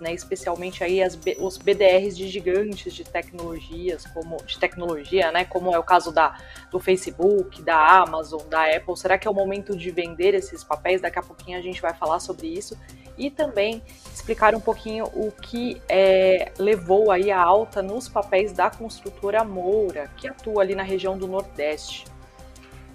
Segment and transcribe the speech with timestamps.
[0.00, 5.74] né, especialmente aí as, os BDRs de gigantes de tecnologias, como de tecnologia, né, como
[5.74, 6.38] é o caso da,
[6.70, 8.96] do Facebook, da Amazon, da Apple.
[8.96, 11.00] Será que é o momento de vender esses papéis?
[11.00, 12.78] Daqui a pouquinho a gente vai falar sobre isso
[13.18, 13.82] e também
[14.14, 20.08] explicar um pouquinho o que é, levou aí a alta nos papéis da construtora Moura,
[20.16, 22.11] que atua ali na região do Nordeste.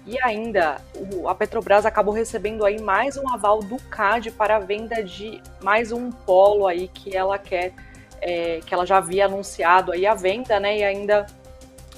[0.08, 0.80] E ainda,
[1.28, 5.92] a Petrobras acabou recebendo aí mais um aval do CAD para a venda de mais
[5.92, 7.74] um polo aí que ela quer,
[8.18, 10.78] é, que ela já havia anunciado aí a venda, né?
[10.78, 11.26] E ainda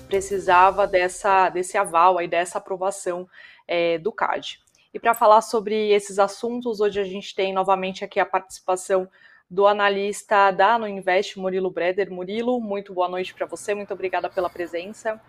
[0.09, 3.29] precisava dessa, desse aval aí, dessa aprovação
[3.69, 4.59] é, do CAD.
[4.93, 9.09] E para falar sobre esses assuntos, hoje a gente tem novamente aqui a participação
[9.49, 12.11] do analista da No Invest, Murilo Breder.
[12.11, 15.21] Murilo, muito boa noite para você, muito obrigada pela presença.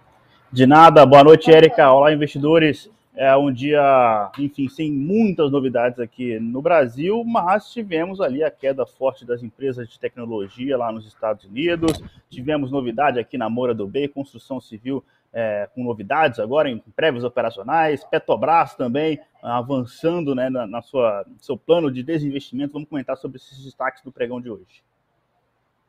[0.53, 1.93] De nada, boa noite, Érica.
[1.93, 2.91] Olá, investidores.
[3.15, 8.85] É um dia, enfim, sem muitas novidades aqui no Brasil, mas tivemos ali a queda
[8.85, 12.03] forte das empresas de tecnologia lá nos Estados Unidos.
[12.29, 17.23] Tivemos novidade aqui na Moura do Bem, construção civil é, com novidades agora em prévios
[17.23, 18.03] operacionais.
[18.03, 22.73] Petrobras também avançando né, na, na sua seu plano de desinvestimento.
[22.73, 24.83] Vamos comentar sobre esses destaques do pregão de hoje.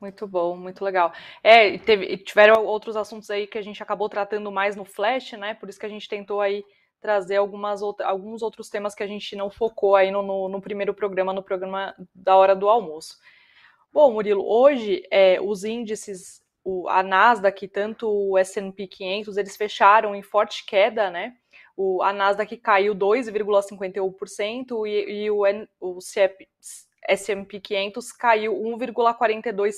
[0.02, 1.12] Muito bom, muito legal.
[1.44, 5.54] É, teve, tiveram outros assuntos aí que a gente acabou tratando mais no Flash, né?
[5.54, 6.64] Por isso que a gente tentou aí
[7.00, 10.60] trazer algumas outra, alguns outros temas que a gente não focou aí no, no, no,
[10.60, 13.16] primeiro programa, no programa da hora do almoço.
[13.92, 20.16] Bom, Murilo, hoje é, os índices, o, a Nasdaq, tanto o S&P 500, eles fecharam
[20.16, 21.36] em forte queda, né?
[21.76, 25.44] O, a Nasdaq caiu 2,51% e, e o,
[25.80, 26.48] o CEP,
[27.08, 29.72] S&P 500 caiu 1,42%.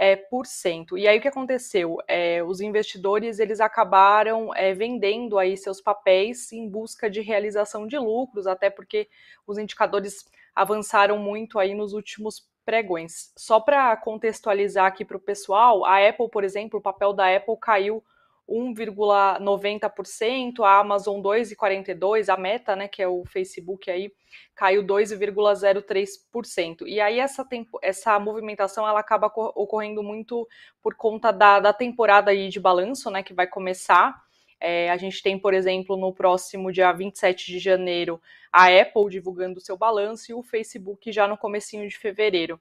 [0.00, 0.96] É, por cento.
[0.96, 1.96] E aí o que aconteceu?
[2.06, 7.98] É, os investidores eles acabaram é, vendendo aí seus papéis em busca de realização de
[7.98, 9.08] lucros, até porque
[9.44, 13.32] os indicadores avançaram muito aí nos últimos pregões.
[13.36, 17.56] Só para contextualizar aqui para o pessoal, a Apple, por exemplo, o papel da Apple
[17.60, 18.04] caiu
[18.48, 24.10] 1,90%, a Amazon 2,42%, a Meta, né, que é o Facebook aí,
[24.54, 26.86] caiu 2,03%.
[26.86, 30.48] E aí essa, tempo, essa movimentação ela acaba ocorrendo muito
[30.82, 34.26] por conta da, da temporada aí de balanço, né, que vai começar.
[34.60, 38.20] É, a gente tem, por exemplo, no próximo dia 27 de janeiro,
[38.52, 42.60] a Apple divulgando seu balanço e o Facebook já no comecinho de fevereiro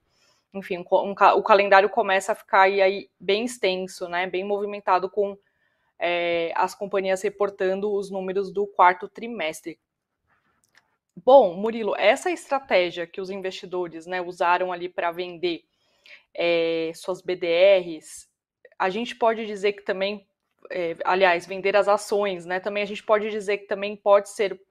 [0.54, 5.38] enfim, o calendário começa a ficar aí, aí, bem extenso, né, bem movimentado com
[6.00, 9.80] é, as companhias reportando os números do quarto trimestre.
[11.26, 15.64] Bom, Murilo, essa estratégia que os investidores né, usaram ali para vender
[16.34, 18.30] é, suas BDRs,
[18.78, 20.28] a gente pode dizer que também,
[20.70, 22.60] é, aliás, vender as ações, né?
[22.60, 24.62] Também a gente pode dizer que também pode ser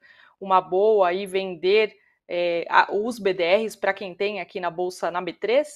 [0.40, 1.96] uma boa aí vender
[2.28, 5.66] é, a, os BDRs para quem tem aqui na bolsa na B3?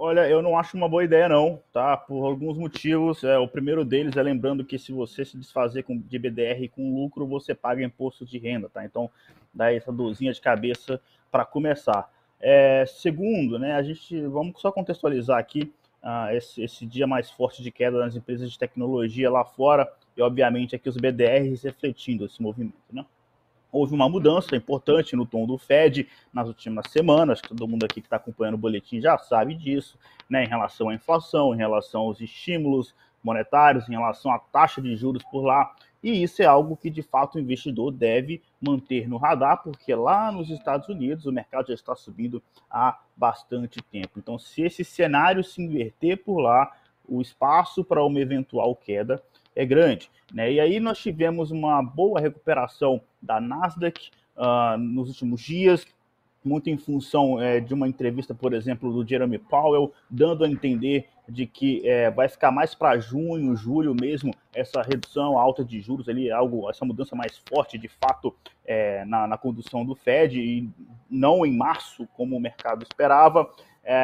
[0.00, 1.96] Olha, eu não acho uma boa ideia, não, tá?
[1.96, 3.24] Por alguns motivos.
[3.24, 6.94] É, o primeiro deles é lembrando que se você se desfazer com, de BDR com
[6.94, 8.84] lucro, você paga imposto de renda, tá?
[8.84, 9.10] Então,
[9.52, 11.00] dá essa dorzinha de cabeça
[11.32, 12.08] para começar.
[12.40, 17.60] É, segundo, né, a gente vamos só contextualizar aqui uh, esse, esse, dia mais forte
[17.60, 22.40] de queda nas empresas de tecnologia lá fora e, obviamente, aqui os BDRs refletindo esse
[22.40, 23.04] movimento, né?
[23.70, 28.06] Houve uma mudança importante no tom do Fed nas últimas semanas, todo mundo aqui que
[28.06, 29.98] está acompanhando o boletim já sabe disso,
[30.28, 34.96] né, em relação à inflação, em relação aos estímulos monetários, em relação à taxa de
[34.96, 35.74] juros por lá.
[36.02, 40.30] E isso é algo que de fato o investidor deve manter no radar, porque lá
[40.30, 44.18] nos Estados Unidos o mercado já está subindo há bastante tempo.
[44.18, 46.72] Então, se esse cenário se inverter por lá,
[47.08, 49.22] o espaço para uma eventual queda
[49.58, 50.08] é grande.
[50.32, 50.52] Né?
[50.52, 55.84] E aí nós tivemos uma boa recuperação da Nasdaq uh, nos últimos dias,
[56.44, 61.08] muito em função é, de uma entrevista, por exemplo, do Jeremy Powell, dando a entender
[61.28, 66.08] de que é, vai ficar mais para junho, julho mesmo, essa redução alta de juros
[66.08, 68.32] ali, algo, essa mudança mais forte de fato
[68.64, 70.70] é, na, na, condução do Fed, e
[71.10, 73.50] não em março, como o mercado esperava.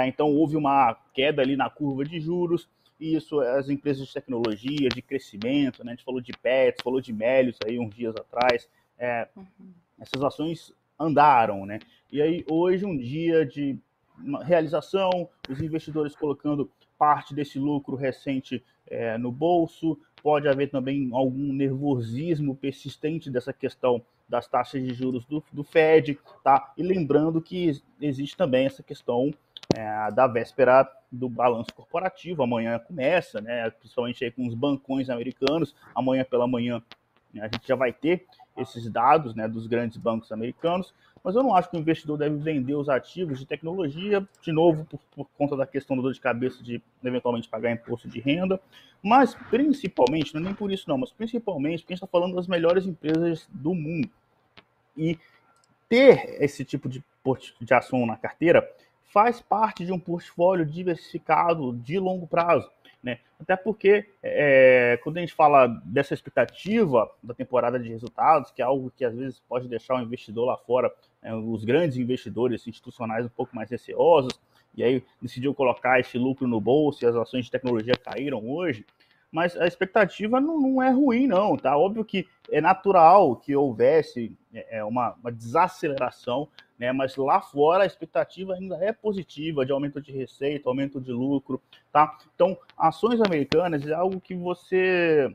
[0.06, 2.66] Então houve uma queda ali na curva de juros,
[2.98, 5.92] isso as empresas de tecnologia, de crescimento, né?
[5.92, 8.68] a gente falou de Pets, falou de Melios aí uns dias atrás,
[8.98, 9.72] é, uhum.
[10.00, 11.80] essas ações andaram, né?
[12.10, 13.78] E aí hoje um dia de
[14.44, 21.52] realização, os investidores colocando parte desse lucro recente é, no bolso, pode haver também algum
[21.52, 26.72] nervosismo persistente dessa questão das taxas de juros do, do Fed, tá?
[26.76, 29.32] E lembrando que existe também essa questão
[29.74, 32.42] é, da véspera do balanço corporativo.
[32.42, 35.74] Amanhã começa, né, principalmente aí com os bancões americanos.
[35.94, 36.82] Amanhã pela manhã
[37.32, 38.24] né, a gente já vai ter.
[38.56, 40.94] esses dados né, dos grandes bancos americanos,
[41.24, 44.84] mas eu não acho que o investidor deve vender os ativos de tecnologia, de novo,
[44.84, 48.60] por, por conta da questão da dor de cabeça de eventualmente pagar imposto de renda,
[49.02, 52.36] mas principalmente, não é nem por isso não, mas principalmente porque a gente está falando
[52.36, 54.10] das melhores empresas do mundo.
[54.96, 55.18] E
[55.88, 57.02] ter esse tipo de,
[57.60, 58.70] de ação na carteira
[59.14, 62.68] faz parte de um portfólio diversificado de longo prazo.
[63.00, 63.20] Né?
[63.38, 68.64] Até porque, é, quando a gente fala dessa expectativa da temporada de resultados, que é
[68.64, 73.24] algo que às vezes pode deixar o investidor lá fora, né, os grandes investidores institucionais
[73.24, 74.32] um pouco mais receosos,
[74.74, 78.84] e aí decidiu colocar esse lucro no bolso e as ações de tecnologia caíram hoje,
[79.30, 81.76] mas a expectativa não, não, é ruim, não, tá?
[81.76, 86.48] Óbvio que é natural que houvesse é, é, uma, uma, desaceleração,
[86.78, 86.92] né?
[86.92, 91.60] Mas lá fora a expectativa ainda é positiva de aumento de receita, aumento de lucro,
[91.92, 92.16] tá?
[92.34, 95.34] Então, ações americanas é algo que você,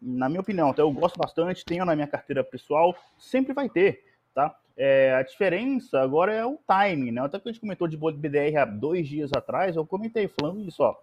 [0.00, 4.04] na minha opinião, até eu gosto bastante, tenho na minha carteira pessoal, sempre vai ter,
[4.34, 4.54] tá?
[4.76, 7.20] É, a diferença agora é o timing, né?
[7.20, 10.82] Até que a gente comentou de BDR há dois dias atrás, eu comentei falando isso,
[10.82, 10.96] ó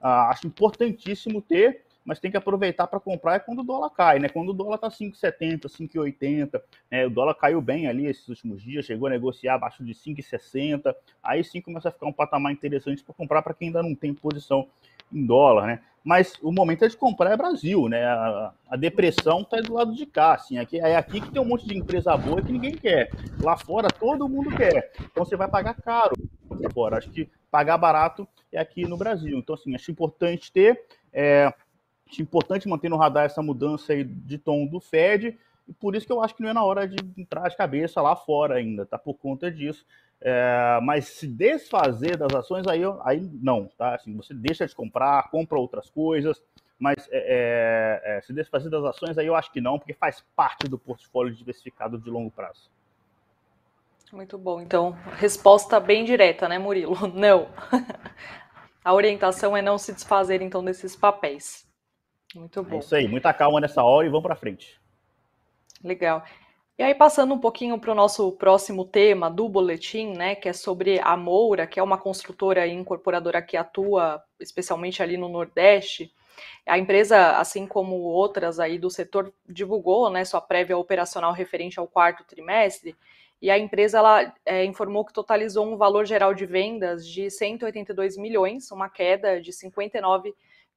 [0.00, 4.20] ah, acho importantíssimo ter, mas tem que aproveitar para comprar é quando o dólar cai,
[4.20, 4.28] né?
[4.28, 7.04] Quando o dólar está 5,70, 5,80, né?
[7.04, 11.42] o dólar caiu bem ali esses últimos dias, chegou a negociar abaixo de 5,60, aí
[11.42, 14.68] sim começa a ficar um patamar interessante para comprar para quem ainda não tem posição
[15.12, 15.80] em dólar, né?
[16.04, 18.04] Mas o momento é de comprar é Brasil, né?
[18.04, 20.56] A, a depressão está do lado de cá, assim.
[20.56, 23.10] Aqui, é aqui que tem um monte de empresa boa que ninguém quer.
[23.42, 24.92] Lá fora todo mundo quer.
[25.00, 26.14] Então você vai pagar caro
[26.72, 26.98] fora.
[26.98, 29.38] Acho que pagar barato é aqui no Brasil.
[29.38, 31.52] Então, assim, acho importante ter, é,
[32.08, 35.38] acho importante manter no radar essa mudança aí de tom do Fed,
[35.68, 38.00] e por isso que eu acho que não é na hora de entrar de cabeça
[38.00, 38.98] lá fora ainda, tá?
[38.98, 39.84] Por conta disso.
[40.20, 43.94] É, mas se desfazer das ações, aí, aí não, tá?
[43.94, 46.42] Assim, você deixa de comprar, compra outras coisas,
[46.78, 50.24] mas é, é, é se desfazer das ações, aí eu acho que não, porque faz
[50.34, 52.70] parte do portfólio diversificado de longo prazo.
[54.12, 54.60] Muito bom.
[54.60, 56.96] Então, resposta bem direta, né, Murilo?
[57.12, 57.48] Não.
[58.84, 61.65] A orientação é não se desfazer, então, desses papéis.
[62.34, 62.76] Muito bom.
[62.76, 63.08] É isso aí.
[63.08, 64.80] Muita calma nessa hora e vamos para frente.
[65.82, 66.24] Legal.
[66.78, 70.52] E aí, passando um pouquinho para o nosso próximo tema do boletim, né, que é
[70.52, 76.12] sobre a Moura, que é uma construtora e incorporadora que atua especialmente ali no Nordeste.
[76.66, 81.86] A empresa, assim como outras aí do setor, divulgou né, sua prévia operacional referente ao
[81.86, 82.94] quarto trimestre
[83.40, 88.16] e a empresa ela é, informou que totalizou um valor geral de vendas de 182
[88.16, 89.52] milhões, uma queda de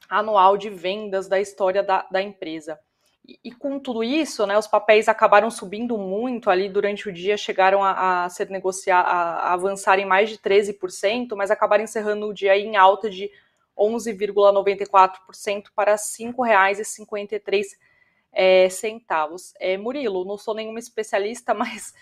[0.08, 2.80] anual de vendas da história da, da empresa.
[3.44, 7.84] E, com tudo isso, né, os papéis acabaram subindo muito ali durante o dia, chegaram
[7.84, 12.56] a, a ser negociados, a, a avançarem mais de 13%, mas acabaram encerrando o dia
[12.56, 13.30] em alta de
[13.76, 17.64] 11,94% para R$ 5,53.
[18.30, 19.54] É, centavos.
[19.58, 21.94] É, Murilo, não sou nenhuma especialista, mas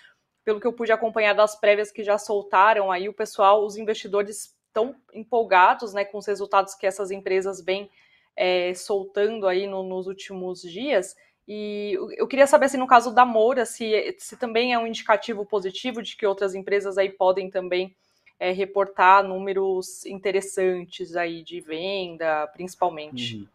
[0.45, 4.55] pelo que eu pude acompanhar das prévias que já soltaram, aí o pessoal, os investidores
[4.67, 7.91] estão empolgados né, com os resultados que essas empresas vêm
[8.37, 11.17] é, soltando aí no, nos últimos dias.
[11.49, 15.47] E eu queria saber, assim, no caso da Moura, se, se também é um indicativo
[15.47, 17.95] positivo de que outras empresas aí podem também
[18.39, 23.37] é, reportar números interessantes aí de venda, principalmente.
[23.37, 23.47] Uhum.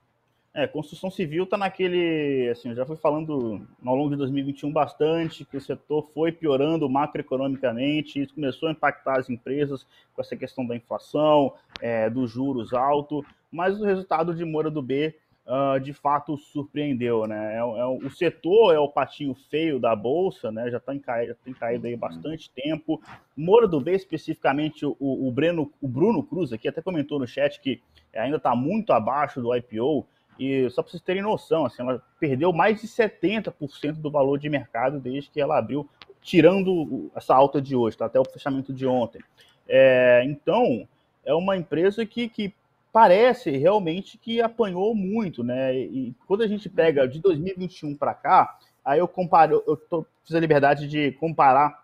[0.53, 5.45] É, construção civil está naquele, assim, eu já fui falando ao longo de 2021 bastante
[5.45, 10.65] que o setor foi piorando macroeconomicamente, isso começou a impactar as empresas com essa questão
[10.65, 15.15] da inflação, é, dos juros altos, mas o resultado de Moura do B
[15.45, 17.55] uh, de fato surpreendeu, né?
[17.55, 20.69] É, é, o setor é o patinho feio da bolsa, né?
[20.69, 23.01] Já, tá já tem caído aí bastante tempo.
[23.35, 27.59] Moura do B, especificamente, o, o, Breno, o Bruno Cruz aqui até comentou no chat
[27.59, 27.81] que
[28.13, 30.05] ainda está muito abaixo do IPO.
[30.39, 34.49] E só para vocês terem noção, assim, ela perdeu mais de 70% do valor de
[34.49, 35.87] mercado desde que ela abriu,
[36.21, 38.05] tirando essa alta de hoje, tá?
[38.05, 39.21] até o fechamento de ontem.
[39.67, 40.87] É, então,
[41.25, 42.53] é uma empresa que, que
[42.91, 45.77] parece realmente que apanhou muito, né?
[45.77, 50.35] E quando a gente pega de 2021 para cá, aí eu comparo, eu tô, fiz
[50.35, 51.83] a liberdade de comparar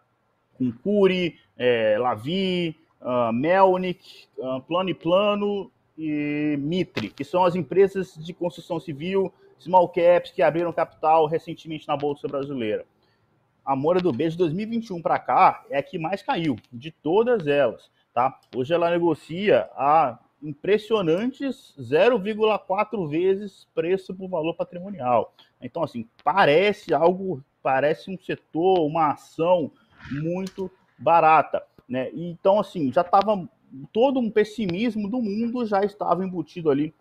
[0.58, 8.14] com Curi, é, Lavi, uh, uh, Plano e Plano e Mitre, que são as empresas
[8.16, 12.86] de construção civil small caps que abriram capital recentemente na Bolsa Brasileira.
[13.66, 17.48] A Moura do B de 2021 para cá é a que mais caiu, de todas
[17.48, 17.90] elas.
[18.14, 18.40] Tá?
[18.56, 25.34] Hoje ela negocia a impressionantes 0,4 vezes preço por valor patrimonial.
[25.62, 29.72] Então, assim, parece algo, parece um setor, uma ação
[30.12, 31.64] muito barata.
[31.90, 32.10] Né?
[32.14, 33.48] Então, assim, já estava
[33.92, 36.94] todo um pessimismo do mundo já estava embutido ali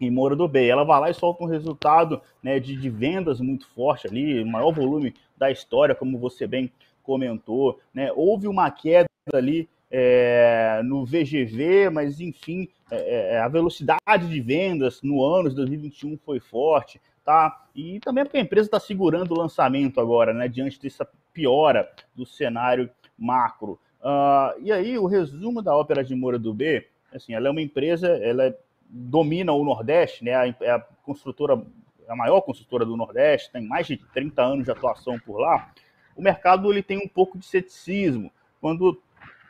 [0.00, 0.68] em Moura do Bey.
[0.68, 4.46] Ela vai lá e solta um resultado né, de, de, vendas muito forte ali, o
[4.46, 6.70] maior volume da história, como você bem
[7.02, 7.78] comentou.
[7.94, 8.10] Né?
[8.14, 15.02] Houve uma queda ali é, no VGV, mas enfim, é, é, a velocidade de vendas
[15.02, 17.00] no ano de 2021 foi forte.
[17.24, 17.66] Tá?
[17.74, 22.26] E também porque a empresa está segurando o lançamento agora, né, diante dessa piora do
[22.26, 23.78] cenário macro.
[24.02, 27.62] Uh, e aí, o resumo da ópera de Moura do B, assim, ela é uma
[27.62, 30.54] empresa, ela é, domina o Nordeste, né?
[30.60, 31.62] É a construtora,
[32.08, 35.72] a maior construtora do Nordeste, tem mais de 30 anos de atuação por lá.
[36.16, 38.30] O mercado ele tem um pouco de ceticismo
[38.60, 39.00] quando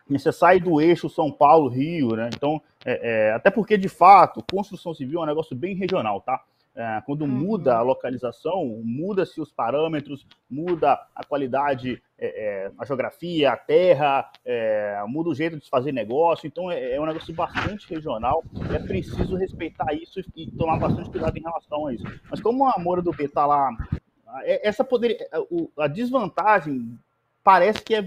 [0.09, 2.28] você sai do eixo São Paulo, Rio, né?
[2.35, 6.44] Então, é, é, até porque de fato, construção civil é um negócio bem regional, tá?
[6.74, 7.28] É, quando uhum.
[7.28, 12.26] muda a localização, muda-se os parâmetros, muda a qualidade, é,
[12.64, 16.46] é, a geografia, a terra, é, muda o jeito de fazer negócio.
[16.46, 18.42] Então é, é, um negócio bastante regional.
[18.74, 22.04] É preciso respeitar isso e, tomar bastante cuidado em relação a isso.
[22.30, 23.70] Mas como a Moura do B está lá,
[24.44, 25.18] é, essa poderia,
[25.78, 26.98] a desvantagem
[27.42, 28.02] parece que é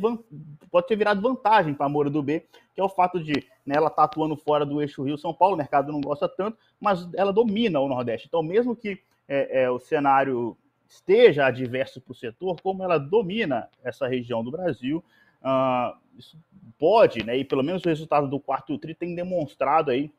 [0.71, 3.33] pode ter virado vantagem para a Moura do B, que é o fato de
[3.65, 6.57] né, ela estar tá atuando fora do eixo Rio-São Paulo, o mercado não gosta tanto,
[6.79, 8.27] mas ela domina o Nordeste.
[8.27, 13.69] Então, mesmo que é, é, o cenário esteja adverso para o setor, como ela domina
[13.83, 15.03] essa região do Brasil,
[15.41, 16.37] uh, isso
[16.77, 20.11] pode, né, e pelo menos o resultado do quarto TRI tem demonstrado aí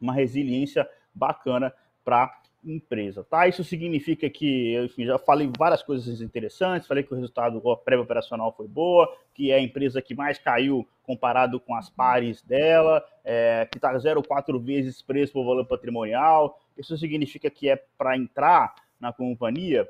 [0.00, 1.72] uma resiliência bacana
[2.04, 3.46] para empresa, tá?
[3.46, 8.66] Isso significa que, enfim, já falei várias coisas interessantes, falei que o resultado pré-operacional foi
[8.66, 13.78] boa, que é a empresa que mais caiu comparado com as pares dela, é, que
[13.78, 16.58] está 0,4 vezes preço por valor patrimonial.
[16.76, 19.88] Isso significa que é para entrar na companhia.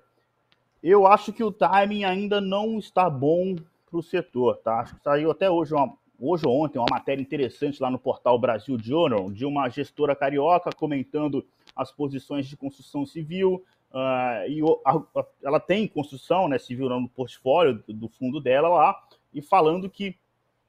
[0.83, 3.57] Eu acho que o timing ainda não está bom
[3.89, 4.81] para o setor, tá?
[4.81, 8.39] Acho que saiu até hoje uma, hoje ou ontem uma matéria interessante lá no portal
[8.39, 13.65] Brasil Journal de uma gestora carioca comentando as posições de construção civil.
[13.91, 18.69] Uh, e a, a, ela tem construção né, civil no portfólio do, do fundo dela
[18.69, 19.03] lá,
[19.33, 20.17] e falando que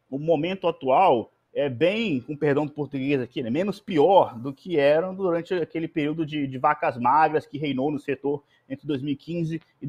[0.10, 4.78] o momento atual é bem, com perdão do português aqui, né, menos pior do que
[4.78, 9.88] eram durante aquele período de, de, vacas magras que reinou no setor entre 2015 e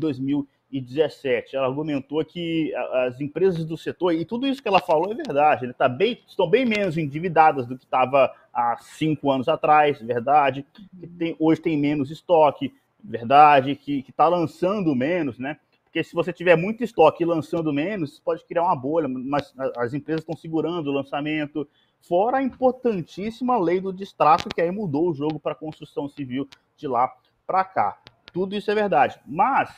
[0.70, 1.56] 2017.
[1.56, 2.75] Ela argumentou que
[3.06, 6.20] as empresas do setor, e tudo isso que ela falou é verdade, né, tá bem,
[6.26, 11.61] estão bem menos endividadas do que estava há cinco anos atrás, verdade, que tem, hoje
[11.61, 15.58] tem menos estoque, verdade, que está lançando menos, né?
[15.85, 19.94] Porque se você tiver muito estoque e lançando menos, pode criar uma bolha, mas as
[19.94, 21.66] empresas estão segurando o lançamento.
[22.02, 26.46] Fora a importantíssima lei do distrato, que aí mudou o jogo para a construção civil
[26.76, 27.11] de lá
[27.46, 27.99] para cá.
[28.30, 29.18] Tudo isso é verdade.
[29.26, 29.75] Mas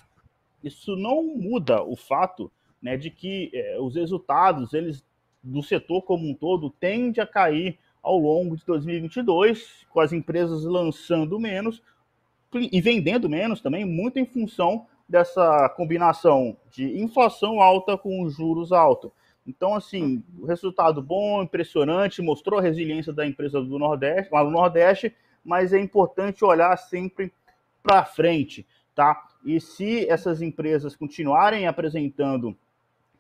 [0.62, 2.50] isso não muda o fato
[2.82, 5.04] né, de que é, os resultados eles,
[5.42, 10.64] do setor como um todo tendem a cair ao longo de 2022, com as empresas
[10.64, 11.82] lançando menos
[12.54, 19.10] e vendendo menos também, muito em função dessa combinação de inflação alta com juros altos.
[19.46, 24.50] Então, assim, o resultado bom, impressionante, mostrou a resiliência da empresa do Nordeste, lá no
[24.50, 27.32] Nordeste, mas é importante olhar sempre
[27.82, 28.66] para frente,
[28.98, 29.28] tá?
[29.44, 32.58] E se essas empresas continuarem apresentando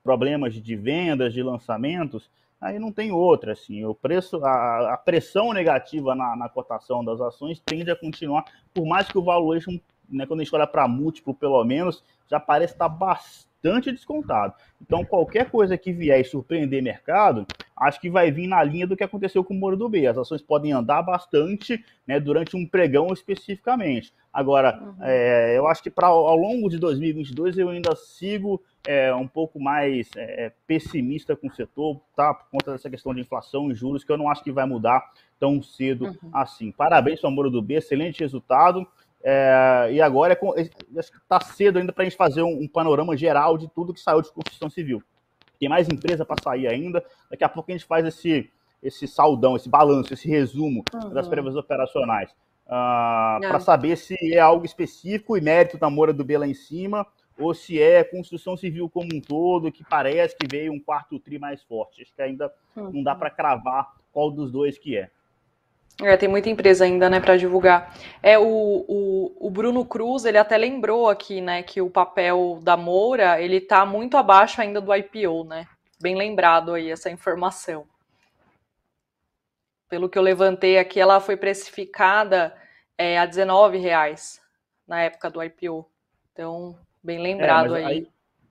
[0.02, 2.28] problemas de vendas, de lançamentos,
[2.60, 7.20] aí não tem outra, assim, o preço, a, a pressão negativa na, na, cotação das
[7.20, 8.44] ações tende a continuar,
[8.74, 9.78] por mais que o valuation
[10.10, 14.54] né, quando a gente olha para múltiplo, pelo menos, já parece estar bastante descontado.
[14.82, 17.46] Então, qualquer coisa que vier e surpreender mercado,
[17.80, 20.06] acho que vai vir na linha do que aconteceu com o Moro do B.
[20.06, 24.12] As ações podem andar bastante né, durante um pregão especificamente.
[24.32, 24.94] Agora, uhum.
[25.02, 29.60] é, eu acho que pra, ao longo de 2022 eu ainda sigo é, um pouco
[29.60, 32.34] mais é, pessimista com o setor, tá?
[32.34, 35.04] Por conta dessa questão de inflação e juros, que eu não acho que vai mudar
[35.38, 36.30] tão cedo uhum.
[36.32, 36.72] assim.
[36.72, 38.86] Parabéns ao Moro do B, excelente resultado.
[39.22, 42.68] É, e agora é, acho que está cedo ainda para a gente fazer um, um,
[42.68, 45.02] panorama geral de tudo que saiu de construção civil.
[45.58, 47.04] Tem mais empresa para sair ainda.
[47.30, 48.50] Daqui a pouco a gente faz esse,
[48.82, 51.10] esse saldão, esse balanço, esse resumo uhum.
[51.10, 52.30] das prévias operacionais.
[52.66, 56.54] Uh, para saber se é algo específico e mérito da Moura do B lá em
[56.54, 57.06] cima,
[57.38, 61.38] ou se é construção civil como um todo, que parece que veio um quarto tri
[61.38, 62.02] mais forte.
[62.02, 62.92] Acho que ainda uhum.
[62.92, 65.10] não dá para cravar qual dos dois que é.
[66.00, 67.92] É, tem muita empresa ainda, né, para divulgar.
[68.22, 72.76] É o, o, o, Bruno Cruz, ele até lembrou aqui, né, que o papel da
[72.76, 75.66] Moura, ele tá muito abaixo ainda do IPO, né?
[76.00, 77.84] Bem lembrado aí essa informação.
[79.88, 82.56] Pelo que eu levantei aqui, ela foi precificada
[82.96, 84.40] é, a 19 reais
[84.86, 85.84] na época do IPO.
[86.32, 88.08] Então, bem lembrado é, aí, aí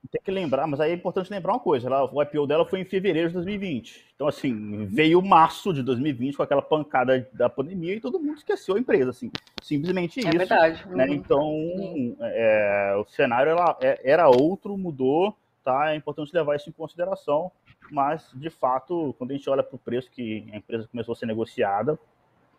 [0.07, 2.81] tem que lembrar, mas aí é importante lembrar uma coisa: ela, o IPO dela foi
[2.81, 4.05] em fevereiro de 2020.
[4.15, 8.75] Então, assim, veio março de 2020 com aquela pancada da pandemia e todo mundo esqueceu
[8.75, 9.31] a empresa, assim.
[9.61, 10.29] Simplesmente é isso.
[10.29, 10.87] É verdade.
[10.89, 11.05] Né?
[11.05, 11.13] Uhum.
[11.13, 15.91] Então, é, o cenário era, é, era outro, mudou, tá?
[15.91, 17.51] É importante levar isso em consideração.
[17.91, 21.15] Mas, de fato, quando a gente olha para o preço que a empresa começou a
[21.15, 21.97] ser negociada,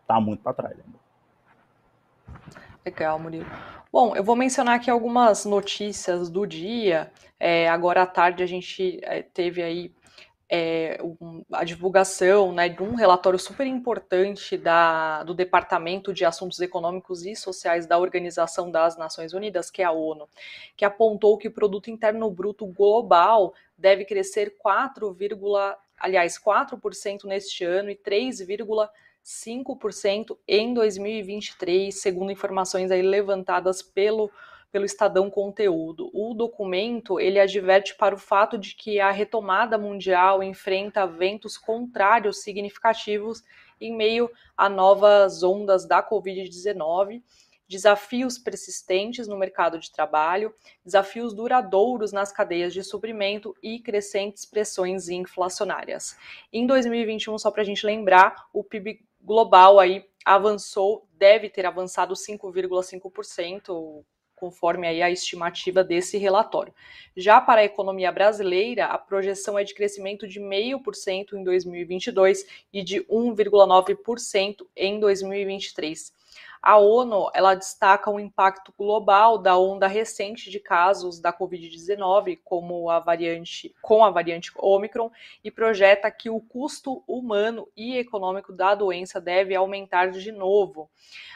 [0.07, 1.09] tá muito para trás ainda.
[2.85, 3.45] Legal, Murilo.
[3.91, 7.11] Bom, eu vou mencionar aqui algumas notícias do dia.
[7.39, 9.91] É, agora à tarde a gente é, teve aí
[10.49, 14.59] é, um, a divulgação né, de um relatório super importante
[15.25, 19.91] do Departamento de Assuntos Econômicos e Sociais da Organização das Nações Unidas, que é a
[19.91, 20.27] ONU,
[20.75, 25.15] que apontou que o produto interno bruto global deve crescer 4,
[25.99, 28.89] aliás, 4% neste ano e 3,5%
[29.29, 34.31] 5% em 2023, segundo informações aí levantadas pelo
[34.71, 36.11] pelo Estadão Conteúdo.
[36.13, 42.43] O documento ele adverte para o fato de que a retomada mundial enfrenta ventos contrários
[42.43, 43.43] significativos
[43.81, 47.23] em meio a novas ondas da Covid-19,
[47.67, 50.53] desafios persistentes no mercado de trabalho,
[50.85, 56.15] desafios duradouros nas cadeias de suprimento e crescentes pressões inflacionárias.
[56.53, 62.13] Em 2021, só para a gente lembrar, o PIB global aí avançou, deve ter avançado
[62.13, 64.03] 5,5%,
[64.35, 66.73] conforme aí a estimativa desse relatório.
[67.15, 72.81] Já para a economia brasileira, a projeção é de crescimento de 0,5% em 2022 e
[72.81, 76.13] de 1,9% em 2023.
[76.61, 82.89] A ONU ela destaca o impacto global da onda recente de casos da Covid-19, como
[82.89, 85.09] a variante com a variante Omicron,
[85.43, 90.89] e projeta que o custo humano e econômico da doença deve aumentar de novo.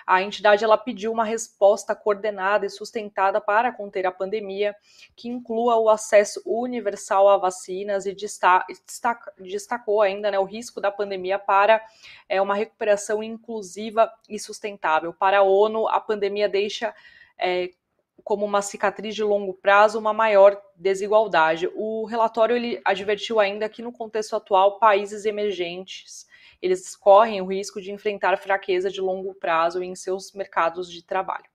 [0.05, 4.75] A entidade ela pediu uma resposta coordenada e sustentada para conter a pandemia,
[5.15, 8.13] que inclua o acesso universal a vacinas e
[9.39, 11.81] destacou ainda né, o risco da pandemia para
[12.27, 15.12] é, uma recuperação inclusiva e sustentável.
[15.13, 16.93] Para a ONU, a pandemia deixa
[17.37, 17.71] é,
[18.23, 21.69] como uma cicatriz de longo prazo uma maior desigualdade.
[21.75, 26.25] O relatório ele advertiu ainda que no contexto atual países emergentes
[26.61, 31.45] eles correm o risco de enfrentar fraqueza de longo prazo em seus mercados de trabalho.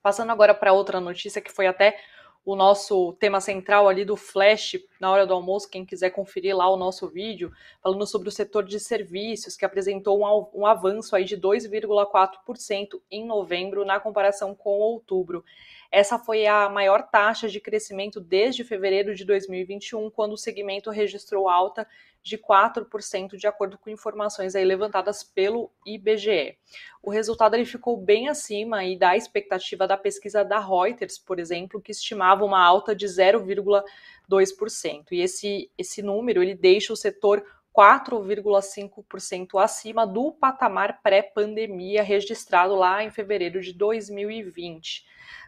[0.00, 1.98] Passando agora para outra notícia que foi até
[2.44, 6.68] o nosso tema central ali do Flash na hora do almoço, quem quiser conferir lá
[6.68, 7.52] o nosso vídeo,
[7.82, 13.24] falando sobre o setor de serviços, que apresentou um, um avanço aí de 2,4% em
[13.24, 15.44] novembro na comparação com outubro.
[15.92, 21.50] Essa foi a maior taxa de crescimento desde fevereiro de 2021, quando o segmento registrou
[21.50, 21.86] alta
[22.22, 26.56] de 4%, de acordo com informações aí levantadas pelo IBGE.
[27.02, 31.78] O resultado ele ficou bem acima aí da expectativa da pesquisa da Reuters, por exemplo,
[31.78, 35.04] que estimava uma alta de 0,2%.
[35.12, 37.44] E esse, esse número ele deixa o setor
[37.76, 45.04] 4,5% acima do patamar pré-pandemia registrado lá em fevereiro de 2020.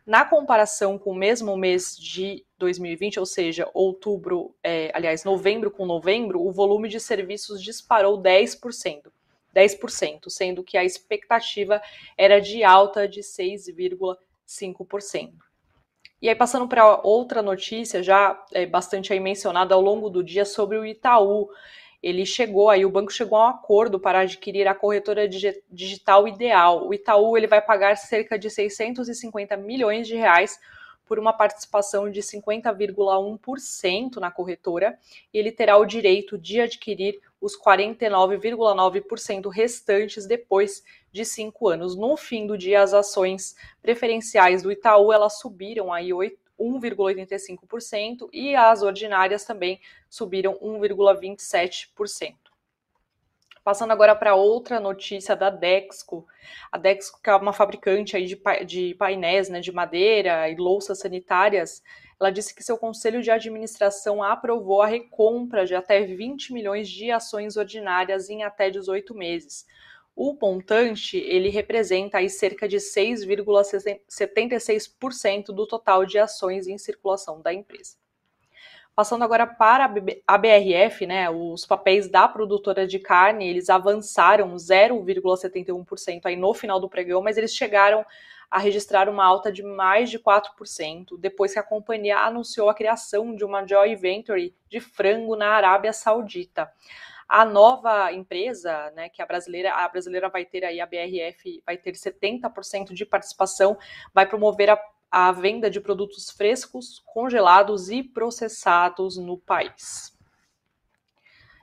[0.06, 5.86] Na comparação com o mesmo mês de 2020, ou seja, outubro, é, aliás, novembro com
[5.86, 9.10] novembro, o volume de serviços disparou 10%.
[9.54, 11.80] 10%, sendo que a expectativa
[12.18, 15.32] era de alta de 6,5%.
[16.20, 20.44] E aí, passando para outra notícia, já é, bastante aí mencionada ao longo do dia,
[20.44, 21.48] sobre o Itaú
[22.04, 26.86] ele chegou aí, o banco chegou a um acordo para adquirir a corretora digital Ideal.
[26.86, 30.60] O Itaú ele vai pagar cerca de 650 milhões de reais
[31.06, 34.98] por uma participação de 50,1% na corretora
[35.32, 41.96] e ele terá o direito de adquirir os 49,9% restantes depois de cinco anos.
[41.96, 48.54] No fim do dia, as ações preferenciais do Itaú elas subiram aí 8 1,85% e
[48.54, 52.34] as ordinárias também subiram 1,27%.
[53.64, 56.26] Passando agora para outra notícia da Dexco.
[56.70, 60.98] A Dexco, que é uma fabricante aí de, de painéis né, de madeira e louças
[60.98, 61.82] sanitárias,
[62.20, 67.10] ela disse que seu conselho de administração aprovou a recompra de até 20 milhões de
[67.10, 69.66] ações ordinárias em até 18 meses.
[70.16, 77.52] O montante ele representa aí cerca de 6,76% do total de ações em circulação da
[77.52, 77.96] empresa.
[78.94, 79.92] Passando agora para
[80.24, 86.78] a BRF, né, os papéis da produtora de carne, eles avançaram 0,71% aí no final
[86.78, 88.06] do pregão, mas eles chegaram
[88.48, 93.34] a registrar uma alta de mais de 4%, depois que a companhia anunciou a criação
[93.34, 96.70] de uma joint venture de frango na Arábia Saudita.
[97.28, 101.76] A nova empresa, né, que a brasileira, a brasileira vai ter aí, a BRF vai
[101.76, 103.78] ter 70% de participação,
[104.12, 110.12] vai promover a, a venda de produtos frescos, congelados e processados no país.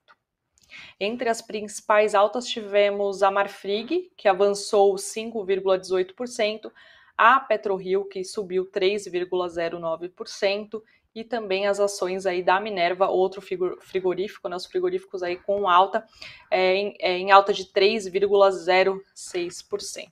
[0.98, 6.72] Entre as principais altas tivemos a Marfrig, que avançou 5,18%,
[7.16, 10.82] a PetroRio, que subiu 3,09%,
[11.14, 13.42] e também as ações aí da Minerva, outro
[13.80, 16.02] frigorífico, né, os frigoríficos aí com alta,
[16.50, 20.10] é, em, é, em alta de 3,06%.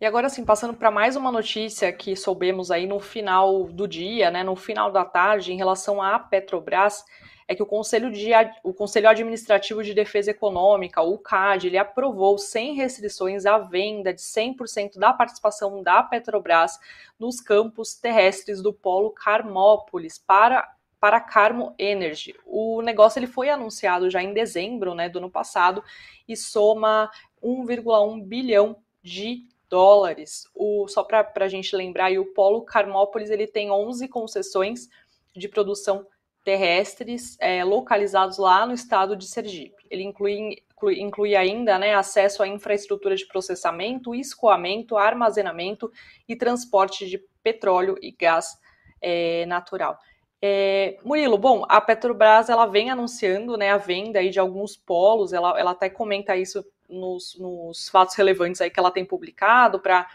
[0.00, 4.32] E agora sim, passando para mais uma notícia que soubemos aí no final do dia,
[4.32, 7.04] né, no final da tarde, em relação à Petrobras,
[7.52, 8.30] é que o Conselho, de,
[8.62, 14.20] o Conselho Administrativo de Defesa Econômica, o CAD, ele aprovou sem restrições a venda de
[14.20, 16.78] 100% da participação da Petrobras
[17.18, 22.32] nos campos terrestres do polo Carmópolis para para Carmo Energy.
[22.46, 25.82] O negócio ele foi anunciado já em dezembro né, do ano passado
[26.28, 27.10] e soma
[27.42, 30.48] 1,1 bilhão de dólares.
[30.54, 34.88] O, só para a gente lembrar, o Polo Carmópolis ele tem 11 concessões
[35.34, 36.06] de produção
[36.44, 39.84] terrestres é, localizados lá no estado de Sergipe.
[39.90, 45.90] Ele inclui, inclui, inclui ainda né, acesso à infraestrutura de processamento, escoamento, armazenamento
[46.28, 48.58] e transporte de petróleo e gás
[49.00, 49.98] é, natural.
[50.40, 55.32] É, Murilo, bom, a Petrobras ela vem anunciando né, a venda aí de alguns polos,
[55.32, 60.08] ela, ela até comenta isso nos, nos fatos relevantes aí que ela tem publicado para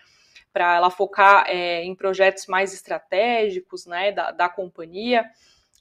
[0.51, 5.23] para ela focar é, em projetos mais estratégicos né, da, da companhia.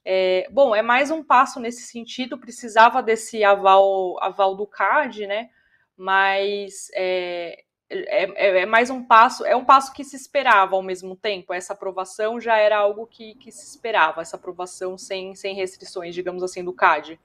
[0.09, 5.51] É, bom, é mais um passo nesse sentido, precisava desse aval, aval do CAD, né?
[5.97, 11.17] Mas é, é, é, mais um passo, é um passo que se esperava ao mesmo
[11.17, 11.53] tempo.
[11.53, 16.45] Essa aprovação já era algo que, que se esperava, essa aprovação sem, sem restrições, digamos
[16.45, 17.19] assim, do CAD.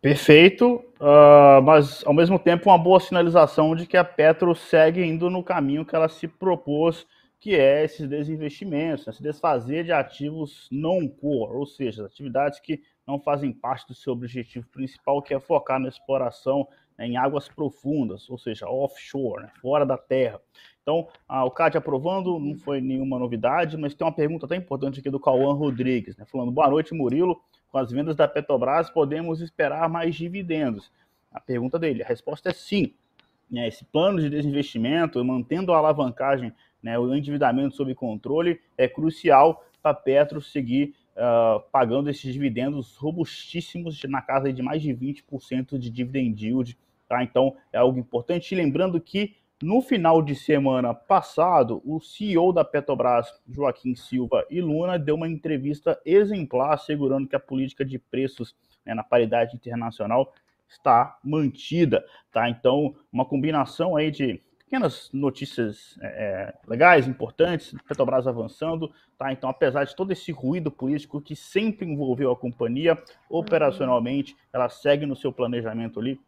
[0.00, 5.28] Perfeito, uh, mas ao mesmo tempo uma boa sinalização de que a Petro segue indo
[5.28, 7.04] no caminho que ela se propôs
[7.38, 9.12] que é esses desinvestimentos, né?
[9.12, 14.12] se desfazer de ativos não core, ou seja, atividades que não fazem parte do seu
[14.12, 16.66] objetivo principal, que é focar na exploração
[16.98, 20.40] né, em águas profundas, ou seja, offshore, né, fora da terra.
[20.82, 25.00] Então, a, o CAD aprovando não foi nenhuma novidade, mas tem uma pergunta até importante
[25.00, 27.40] aqui do Cauã Rodrigues, né, falando: boa noite, Murilo.
[27.68, 30.90] Com as vendas da Petrobras, podemos esperar mais dividendos?
[31.30, 32.94] A pergunta dele, a resposta é sim.
[33.50, 36.52] Né, esse plano de desinvestimento, mantendo a alavancagem
[36.86, 44.04] né, o endividamento sob controle é crucial para Petro seguir uh, pagando esses dividendos robustíssimos
[44.04, 46.78] na casa de mais de 20% de dividend yield.
[47.08, 47.24] Tá?
[47.24, 48.52] Então é algo importante.
[48.52, 54.60] E lembrando que no final de semana passado, o CEO da Petrobras, Joaquim Silva e
[54.60, 60.32] Luna, deu uma entrevista exemplar, assegurando que a política de preços né, na paridade internacional
[60.68, 62.04] está mantida.
[62.30, 62.48] Tá?
[62.48, 69.32] Então, uma combinação aí de pequenas notícias é, é, legais, importantes, Petrobras avançando, tá?
[69.32, 72.98] Então, apesar de todo esse ruído político que sempre envolveu a companhia,
[73.30, 76.20] operacionalmente, ela segue no seu planejamento ali.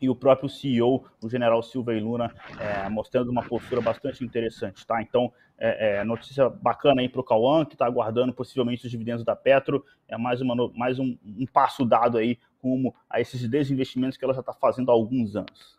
[0.00, 4.86] E o próprio CEO, o general Silva e Luna, é, mostrando uma postura bastante interessante,
[4.86, 5.02] tá?
[5.02, 9.24] Então, é, é, notícia bacana aí para o Cauã, que está aguardando possivelmente os dividendos
[9.24, 9.84] da Petro.
[10.06, 14.34] É mais, uma, mais um, um passo dado aí rumo a esses desinvestimentos que ela
[14.34, 15.77] já está fazendo há alguns anos.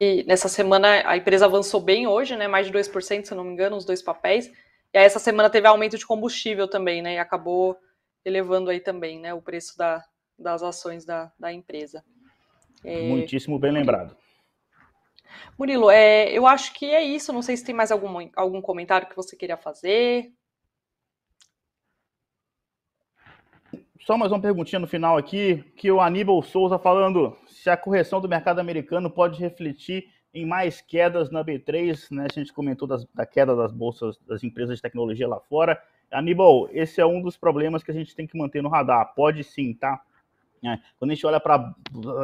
[0.00, 2.48] E nessa semana a empresa avançou bem hoje, né?
[2.48, 4.50] Mais de 2%, se não me engano, os dois papéis.
[4.92, 7.14] E aí essa semana teve aumento de combustível também, né?
[7.14, 7.76] E acabou
[8.24, 9.32] elevando aí também, né?
[9.34, 10.04] O preço da,
[10.38, 12.04] das ações da, da empresa.
[12.84, 13.08] É...
[13.08, 14.16] Muitíssimo bem lembrado.
[15.58, 17.32] Murilo, é, eu acho que é isso.
[17.32, 20.32] Não sei se tem mais algum, algum comentário que você queria fazer.
[24.04, 28.20] Só mais uma perguntinha no final aqui, que o Aníbal Souza falando se a correção
[28.20, 32.26] do mercado americano pode refletir em mais quedas na B3, né?
[32.30, 35.80] A gente comentou das, da queda das bolsas das empresas de tecnologia lá fora.
[36.10, 39.14] Aníbal, esse é um dos problemas que a gente tem que manter no radar.
[39.14, 40.02] Pode sim, tá?
[40.66, 41.74] É, quando a gente olha para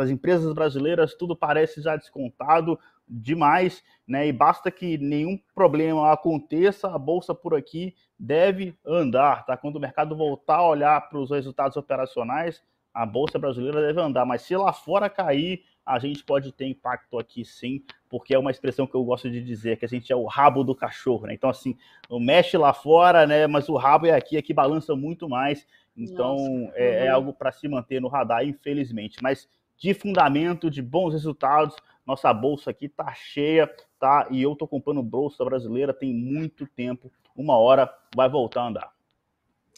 [0.00, 4.26] as empresas brasileiras, tudo parece já descontado demais, né?
[4.26, 9.56] E basta que nenhum problema aconteça, a bolsa por aqui deve andar, tá?
[9.56, 12.62] Quando o mercado voltar a olhar para os resultados operacionais,
[12.94, 17.18] a bolsa brasileira deve andar, mas se lá fora cair, a gente pode ter impacto
[17.18, 20.16] aqui sim, porque é uma expressão que eu gosto de dizer, que a gente é
[20.16, 21.34] o rabo do cachorro, né?
[21.34, 21.76] Então, assim,
[22.10, 23.46] mexe lá fora, né?
[23.46, 25.66] Mas o rabo é aqui, aqui balança muito mais.
[25.96, 26.36] Então,
[26.74, 27.16] é, é, uhum.
[27.16, 29.18] algo para se manter no radar, infelizmente.
[29.20, 31.74] Mas de fundamento, de bons resultados,
[32.06, 34.28] nossa bolsa aqui tá cheia, tá?
[34.30, 37.10] E eu tô comprando bolsa brasileira tem muito tempo.
[37.34, 38.92] Uma hora vai voltar a andar.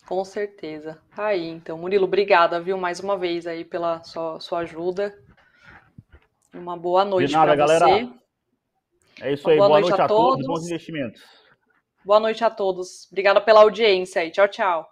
[0.06, 0.98] Com certeza.
[1.14, 5.16] Tá aí, então, Murilo, obrigada, viu, mais uma vez aí pela sua, sua ajuda.
[6.54, 8.08] Uma boa noite para você.
[9.20, 10.32] É isso uma aí, boa, boa noite, noite, a todos.
[10.32, 11.22] todos, bons investimentos.
[12.04, 13.08] Boa noite a todos.
[13.10, 14.30] Obrigada pela audiência aí.
[14.30, 14.91] Tchau, tchau.